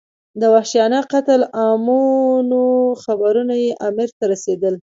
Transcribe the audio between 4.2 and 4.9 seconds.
رسېدل.